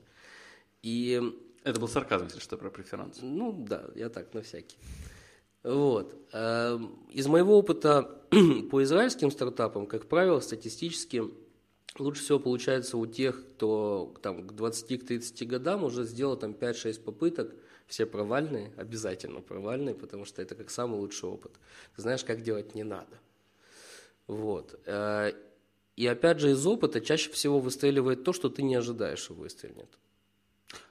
[0.82, 1.22] И
[1.64, 3.20] Это был сарказм, если что, про преферанс.
[3.22, 4.78] Ну да, я так, на всякий.
[5.64, 6.16] Вот.
[6.34, 8.22] Эм, Из моего опыта
[8.72, 11.24] по израильским стартапам, как правило, статистически
[12.00, 17.54] лучше всего получается у тех, кто там, к 20-30 годам уже сделал там 5-6 попыток,
[17.88, 21.52] все провальные, обязательно провальные, потому что это как самый лучший опыт.
[21.96, 23.20] Ты знаешь, как делать не надо.
[24.32, 24.80] Вот.
[24.86, 25.34] Э,
[25.98, 29.90] И опять же из опыта чаще всего выстреливает то, что ты не ожидаешь, что выстрелит.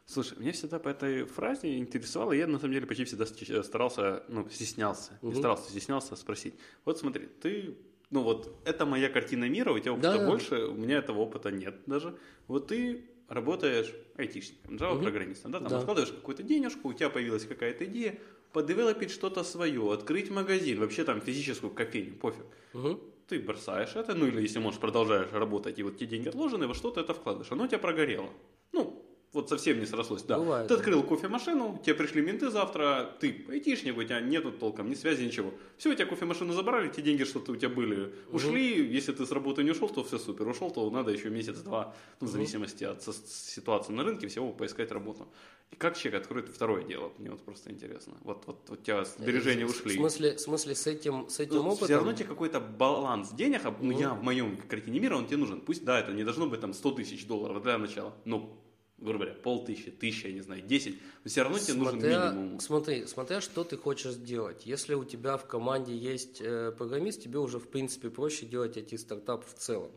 [0.05, 4.25] Слушай, меня всегда по этой фразе интересовало, я на самом деле почти всегда ст- старался,
[4.29, 5.39] ну, стеснялся, не Мгм.
[5.39, 6.55] старался, стеснялся спросить.
[6.85, 7.79] Вот смотри, ты,
[8.11, 10.27] ну вот, это моя картина мира, у тебя опыта Да.
[10.27, 12.19] больше, у меня этого опыта нет даже.
[12.47, 15.79] Вот ты работаешь айтишником, Java-программистом, да, там Да.
[15.79, 18.19] откладываешь какую-то денежку, у тебя появилась какая-то идея,
[18.53, 22.45] подевелопить что-то свое, открыть магазин, вообще там физическую кофейню, пофиг.
[22.75, 23.01] Мгм.
[23.31, 26.75] Ты бросаешь это, ну или если можешь, продолжаешь работать, и вот те деньги отложены, во
[26.75, 27.53] что ты это вкладываешь.
[27.53, 28.29] Оно у тебя прогорело.
[28.73, 30.39] Ну, вот совсем не срослось, да.
[30.39, 34.95] Бывает, ты открыл кофемашину, тебе пришли менты завтра, ты айтишник, у тебя нету толком ни
[34.95, 35.55] связи, ничего.
[35.79, 38.85] Все, у тебя кофемашину забрали, те деньги, что-то у тебя были, ушли.
[38.93, 40.49] Если ты с работы не ушел, то все супер.
[40.49, 45.29] Ушел, то надо еще месяц-два, ну, в зависимости от ситуации на рынке, всего поискать работу.
[45.71, 47.13] И как человек откроет второе дело?
[47.19, 48.15] Мне вот просто интересно.
[48.23, 49.93] Вот, вот, вот у тебя сбережения В- ушли.
[49.93, 51.85] В смысле, в смысле с этим, с этим Ну, опытом...
[51.87, 54.01] все равно тебе какой-то баланс денег, а, ну, Мгм.
[54.01, 55.61] я в моем картине мира, он тебе нужен.
[55.61, 58.59] Пусть, да, это не должно быть там 100 тысяч долларов для начала, но,
[59.01, 62.61] грубо говоря, полтысячи, тысяча, я не знаю, 10, но все равно тебе нужен Смотря- минимум.
[62.61, 64.67] Смотри, смотря что ты хочешь сделать.
[64.67, 69.45] Если у тебя в команде есть э, программист, тебе уже в принципе проще делать IT-стартап
[69.47, 69.91] в целом.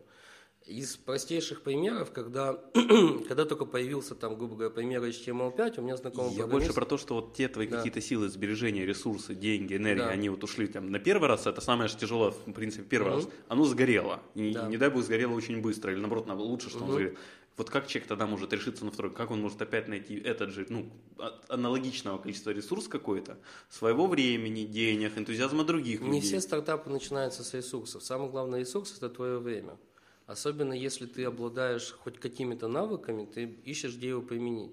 [0.66, 2.54] Из простейших примеров, когда,
[3.28, 6.86] когда только появился там, грубо говоря, пример HTML5, у меня знакомый Я программист- больше про
[6.86, 7.76] то, что вот те твои Да.
[7.76, 10.08] какие-то силы, сбережения, ресурсы, деньги, энергия, Да.
[10.08, 13.16] они вот ушли там на первый раз, это самое же тяжелое, в принципе, первый Мгм.
[13.16, 13.28] раз.
[13.48, 14.22] Оно сгорело.
[14.34, 14.66] И, Да.
[14.66, 16.84] не дай бог, сгорело очень быстро, или наоборот, на- лучше, что Мгм.
[16.86, 17.16] оно сгорело.
[17.56, 19.12] Вот как человек тогда может решиться на второй?
[19.14, 23.38] Как он может опять найти этот же, ну, а- аналогичного количества ресурс какой-то,
[23.70, 26.20] своего времени, денег, энтузиазма других Не людей?
[26.22, 28.02] все стартапы начинаются с ресурсов.
[28.02, 29.78] Самый главный ресурс– это твое время.
[30.26, 34.72] Особенно если ты обладаешь хоть какими-то навыками, ты ищешь, где его применить.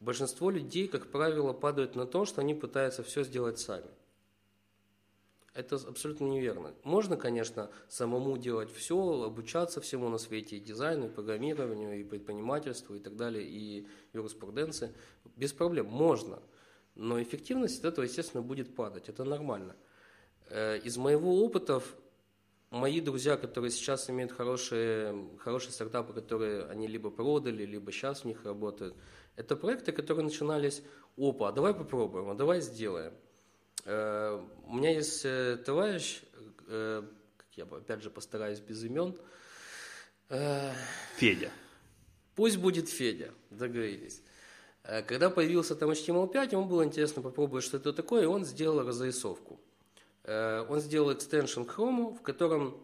[0.00, 3.86] Большинство людей, как правило, падают на то, что они пытаются все сделать сами.
[5.56, 6.74] Это абсолютно неверно.
[6.84, 12.94] Можно, конечно, самому делать все, обучаться всему на свете, и дизайну, и программированию, и предпринимательству,
[12.94, 14.92] и так далее, и юриспруденции.
[15.34, 16.42] Без проблем, можно.
[16.94, 19.08] Но эффективность от этого, естественно, будет падать.
[19.08, 19.76] Это нормально.
[20.50, 21.82] Э, Из моего опыта
[22.68, 28.24] мои друзья, которые сейчас имеют хорошие, хорошие стартапы, которые они либо продали, либо сейчас в
[28.26, 28.94] них работают,
[29.36, 30.82] это проекты, которые начинались,
[31.16, 33.14] опа, а давай попробуем, а давай сделаем.
[33.86, 36.20] Э, у меня есть э, товарищ,
[36.66, 37.02] э,
[37.54, 39.16] я опять же постараюсь без имен.
[41.16, 41.52] Федя.
[42.34, 44.22] Пусть будет Федя, договорились.
[44.82, 49.60] Когда появился там HTML5, ему было интересно попробовать, что это такое, и он сделал разрисовку.
[50.24, 52.76] Он сделал экстеншн Chrome, в котором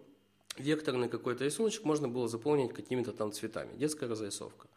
[0.57, 3.77] векторный какой-то рисуночек можно было заполнить какими-то там цветами.
[3.77, 4.69] Детская разрисовка.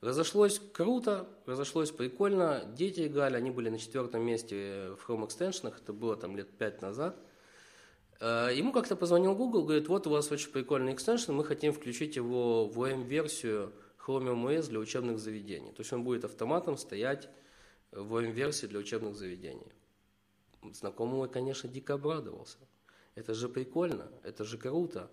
[0.00, 2.64] Разошлось круто, разошлось прикольно.
[2.76, 6.80] Дети играли, они были на четвертом месте в Chrome Extension, это было там лет пять
[6.82, 7.16] назад.
[8.20, 12.14] Э, ему как-то позвонил Google, говорит, вот у вас очень прикольный экстеншн, мы хотим включить
[12.14, 13.72] его в OM-версию
[14.04, 15.72] Chromium OS для учебных заведений.
[15.72, 17.28] То есть он будет автоматом стоять
[17.90, 19.72] в OM-версии для учебных заведений.
[20.72, 22.58] Знакомый, конечно, дико обрадовался.
[23.16, 25.10] Это же прикольно, это же круто.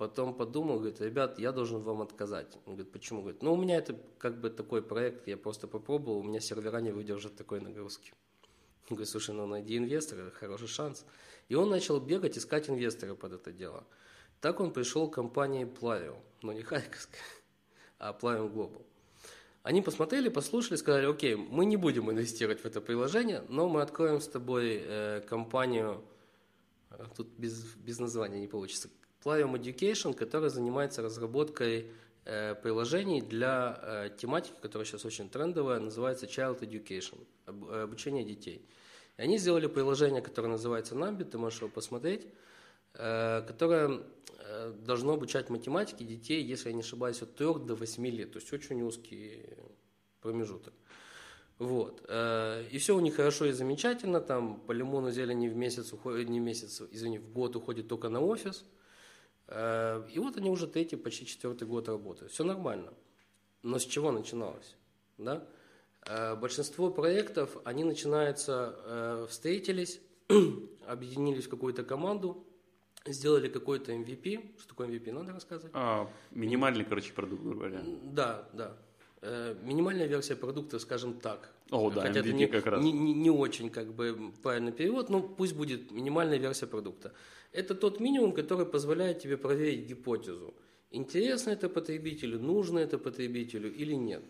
[0.00, 2.56] Потом подумал, говорит, ребят, я должен вам отказать.
[2.64, 3.20] Он говорит, почему?
[3.20, 6.78] Говорит, ну у меня это как бы такой проект, я просто попробовал, у меня сервера
[6.80, 8.14] не выдержат такой нагрузки.
[8.88, 11.04] Он говорит, слушай, ну найди инвестора, хороший шанс.
[11.50, 13.84] И он начал бегать, искать инвестора под это дело.
[14.40, 17.20] Так он пришел к компании Plavium, но не Харьковская,
[17.98, 18.82] а Plavium Global.
[19.62, 24.22] Они посмотрели, послушали, сказали, окей, мы не будем инвестировать в это приложение, но мы откроем
[24.22, 26.02] с тобой э, компанию,
[27.18, 28.88] тут без, без названия не получится,
[29.24, 31.90] Plavium Education, который занимается разработкой
[32.24, 38.66] э, приложений для э, тематики, которая сейчас очень трендовая, называется Child Education, э, обучение детей.
[39.18, 42.26] И они сделали приложение, которое называется Nambi, ты можешь его посмотреть,
[42.92, 44.02] которое
[44.84, 48.52] должно обучать математике детей, если я не ошибаюсь, от 3 до 8 лет, то есть
[48.52, 49.44] очень узкий
[50.22, 50.72] промежуток.
[51.58, 52.00] Вот.
[52.10, 54.20] И все у них хорошо и замечательно.
[54.20, 58.20] Там по лимону зелени в месяц уходит, не месяц, извини, в год уходит только на
[58.20, 58.64] офис–
[59.50, 62.32] и вот они уже третий, почти четвертый год работают.
[62.32, 62.92] Все нормально.
[63.62, 64.76] Но с чего начиналось?
[65.18, 65.46] Да?
[66.06, 70.00] Э, большинство проектов, они начинаются, э, встретились,
[70.86, 72.46] объединились в какую-то команду,
[73.06, 74.58] сделали какой-то MVP.
[74.58, 75.72] Что такое MVP, надо рассказывать?
[75.74, 77.82] А, минимальный, короче, продукт, грубо говоря.
[78.04, 78.76] Да, да.
[79.62, 81.52] Минимальная версия продукта, скажем так.
[81.70, 82.82] О, да, Хотя MVP это не, как раз.
[82.82, 87.12] Не, не, не очень как бы правильный перевод, но пусть будет минимальная версия продукта.
[87.52, 90.54] Это тот минимум, который позволяет тебе проверить гипотезу.
[90.90, 94.22] Интересно это потребителю, нужно это потребителю или нет.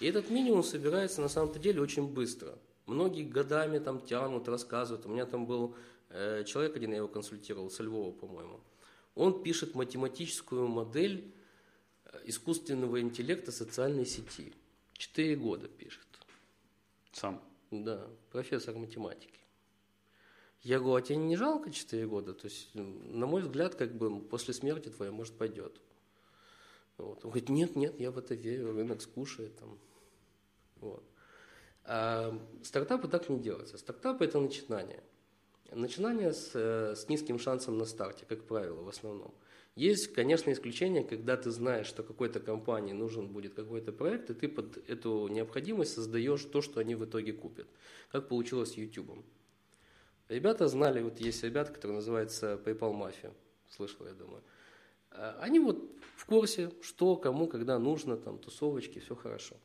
[0.00, 2.58] И этот минимум собирается на самом-то деле очень быстро.
[2.86, 5.06] Многие годами там тянут, рассказывают.
[5.06, 5.74] У меня там был
[6.10, 8.60] э, человек один, я его консультировал, со Львова, по-моему.
[9.14, 11.32] Он пишет математическую модель
[12.04, 14.52] э, искусственного интеллекта социальной сети.
[14.92, 16.06] Четыре года пишет.
[17.12, 17.42] Сам?
[17.70, 19.40] Да, профессор математики.
[20.62, 22.34] Я говорю, а тебе не жалко 4 года?
[22.34, 25.80] То есть, на мой взгляд, как бы после смерти твоей, может, пойдет.
[26.98, 27.24] Вот.
[27.24, 29.56] Он говорит, нет, нет, я в это верю, рынок скушает.
[29.56, 29.78] Там.
[30.76, 31.02] Вот.
[31.84, 33.76] А стартапы так не делаются.
[33.76, 35.02] Стартапы– это начинание.
[35.72, 39.34] Начинание с, э, с низким шансом на старте, как правило, в основном.
[39.74, 44.48] Есть, конечно, исключения, когда ты знаешь, что какой-то компании нужен будет какой-то проект, и ты
[44.48, 47.66] под эту необходимость создаешь то, что они в итоге купят.
[48.10, 49.24] Как получилось с YouTube.
[50.28, 53.32] Ребята знали, вот есть ребята, которые называются PayPal Mafia,
[53.70, 54.42] слышал, я думаю.
[55.10, 59.56] А, они вот в курсе, что, кому, когда нужно, там, тусовочки, все хорошо.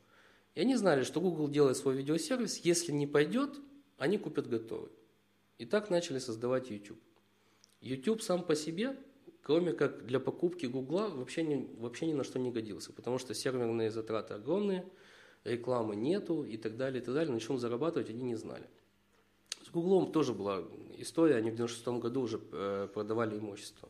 [0.54, 3.60] И они знали, что Google делает свой видеосервис, если не пойдет,
[3.98, 4.90] они купят готовый.
[5.58, 7.00] И так начали создавать YouTube.
[7.80, 8.96] YouTube сам по себе,
[9.48, 13.32] кроме как для покупки Google, вообще, не, вообще ни на что не годился, потому что
[13.32, 14.84] серверные затраты огромные,
[15.42, 17.32] рекламы нету и так далее, и так далее.
[17.32, 18.68] На чем зарабатывать они не знали.
[19.64, 20.64] С Гуглом тоже была
[20.98, 23.88] история, они в 96 году уже э, продавали имущество.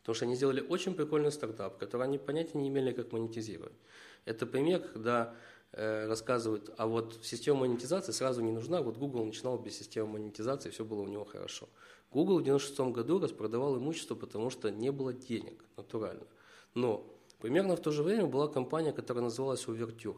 [0.00, 3.76] Потому что они сделали очень прикольный стартап, который они понятия не имели, как монетизировать.
[4.24, 5.36] Это пример, когда
[5.76, 8.80] рассказывают, а вот система монетизации сразу не нужна.
[8.80, 11.68] Вот Google начинал без системы монетизации, все было у него хорошо.
[12.10, 16.26] Google в 96 году распродавал имущество, потому что не было денег, натурально.
[16.74, 17.06] Но
[17.40, 20.16] примерно в то же время была компания, которая называлась Overture.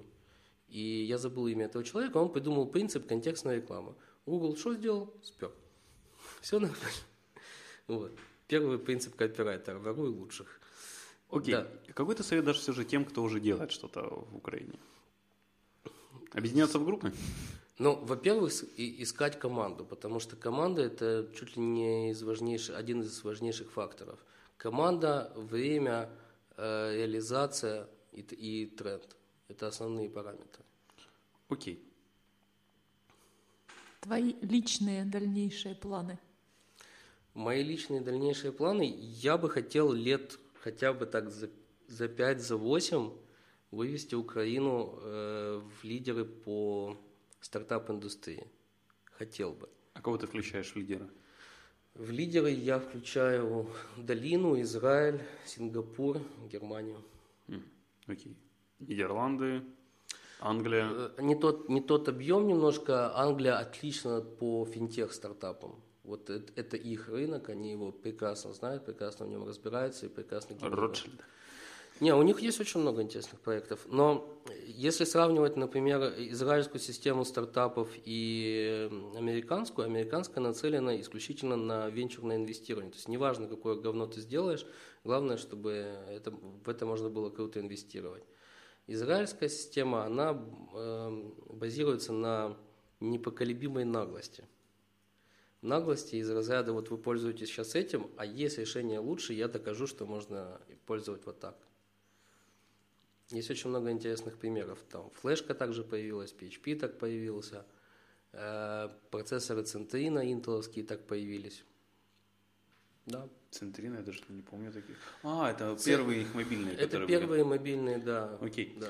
[0.68, 3.94] И я забыл имя этого человека, он придумал принцип контекстной рекламы.
[4.26, 5.12] Google что сделал?
[5.22, 5.50] Спер.
[6.40, 6.84] Все нормально.
[7.88, 8.12] Вот.
[8.46, 9.78] Первый принцип кооператора.
[9.78, 10.60] Воруй лучших.
[11.30, 11.54] Окей.
[11.54, 11.66] Да.
[11.94, 14.78] Какой то совет даже все же тем, кто уже делает что-то в Украине?
[16.32, 17.12] Объединяться в группы?
[17.78, 23.22] Ну, во-первых, искать команду, потому что команда это чуть ли не из важнейших, один из
[23.22, 24.18] важнейших факторов.
[24.56, 26.10] Команда, время,
[26.56, 29.16] э, реализация и, и тренд.
[29.46, 30.64] Это основные параметры.
[31.48, 31.82] Окей.
[34.00, 36.18] Твои личные дальнейшие планы?
[37.34, 41.48] Мои личные дальнейшие планы, я бы хотел лет хотя бы так за,
[41.86, 43.12] за 5, за 8
[43.70, 46.96] вывести Украину э, в лидеры по
[47.40, 48.46] стартап-индустрии.
[49.04, 49.68] Хотел бы.
[49.94, 51.08] А кого ты включаешь в лидера?
[51.94, 57.02] В лидеры я включаю Долину, Израиль, Сингапур, Германию.
[58.06, 58.36] Окей.
[58.78, 59.62] Нидерланды,
[60.40, 60.88] Англия.
[60.90, 63.16] Э, Не тот, не тот объем немножко.
[63.16, 65.82] Англия отлично по финтех-стартапам.
[66.04, 70.54] Вот это, это их рынок, они его прекрасно знают, прекрасно в нем разбираются и прекрасно
[70.54, 70.78] генерируют.
[70.78, 71.20] Ротшильд.
[72.00, 77.90] Не, у них есть очень много интересных проектов, но если сравнивать, например, израильскую систему стартапов
[78.04, 82.92] и американскую, американская нацелена исключительно на венчурное инвестирование.
[82.92, 84.64] То есть неважно, какое говно ты сделаешь,
[85.02, 85.72] главное, чтобы
[86.08, 88.22] это, в это можно было круто инвестировать.
[88.86, 90.40] Израильская система, она
[90.74, 92.56] э, базируется на
[93.00, 94.44] непоколебимой наглости.
[95.62, 100.06] Наглости из разряда вот вы пользуетесь сейчас этим, а есть решение лучше, я докажу, что
[100.06, 101.67] можно пользовать вот так.
[103.30, 104.78] Есть очень много интересных примеров.
[104.90, 107.66] Там флешка также появилась, PHP так появился,
[108.32, 111.62] э, процессоры Центрина интеловские так появились.
[113.06, 113.28] Да.
[113.50, 114.96] Центрина, я даже не помню таких.
[115.22, 118.36] А, это Ц- первые их мобильные, Это которые первые мобильные, да.
[118.36, 118.50] были.
[118.50, 118.76] Окей.
[118.78, 118.88] да.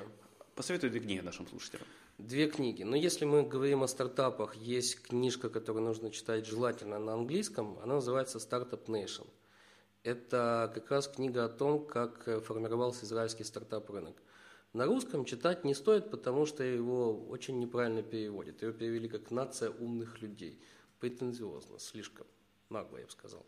[0.55, 1.86] Посоветуй две книги нашим слушателям.
[2.18, 2.82] Две книги.
[2.82, 7.78] Но если мы говорим о стартапах, есть книжка, которую нужно читать желательно на английском.
[7.80, 9.28] Она называется Startup Nation.
[10.03, 14.16] Это как раз книга о том, как э, формировался израильский стартап-рынок.
[14.72, 18.62] На русском читать не стоит, потому что его очень неправильно переводят.
[18.62, 20.61] Его перевели как «нация умных людей».
[21.01, 22.26] Претензиозно, слишком
[22.70, 23.44] нагло, я бы сказал.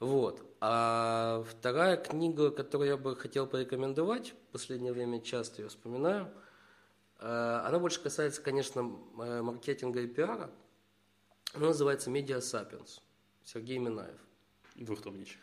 [0.00, 0.42] Вот.
[0.60, 6.30] А вторая книга, которую я бы хотел порекомендовать, в последнее время часто ее вспоминаю,
[7.20, 10.50] э, она больше касается, конечно, э, маркетинга и пиара.
[11.54, 13.00] Она называется «Media Sapiens».
[13.44, 14.18] Сергей Минаев.
[14.74, 15.38] Двухтомничек.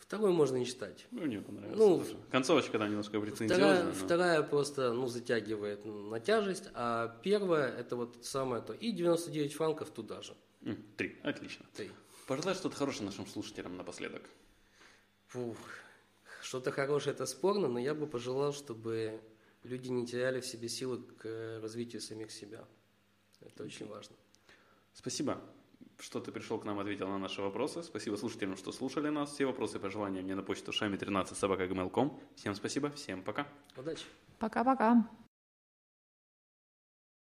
[0.00, 1.06] Вторую можно не читать.
[1.12, 1.78] Ну, мне понравилось.
[1.78, 2.16] Ну, тоже.
[2.32, 3.82] Концовочка, да, немножко Вторая, претензиозная.
[3.84, 8.72] но- вторая просто ну, затягивает на тяжесть, а первая это вот самое то.
[8.72, 10.34] И 99 франков туда же.
[10.96, 11.16] Три.
[11.22, 11.64] Отлично.
[11.76, 11.90] Три.
[12.26, 14.22] Пожелай что-то хорошее нашим слушателям напоследок.
[15.28, 15.56] Фух.
[16.42, 19.20] Что-то хорошее это спорно, но я бы пожелал, чтобы
[19.62, 22.64] люди не теряли в себе силы к развитию самих себя.
[23.40, 24.16] Это очень важно.
[24.92, 25.40] Спасибо,
[26.02, 27.82] что ты пришел к нам, ответил на наши вопросы.
[27.82, 29.32] Спасибо слушателям, что слушали нас.
[29.32, 31.66] Все вопросы и пожелания мне на почту шами13 собака
[32.36, 33.46] Всем спасибо, всем пока.
[33.76, 34.04] Удачи!
[34.38, 35.08] Пока-пока.